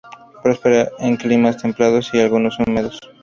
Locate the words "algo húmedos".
2.21-2.99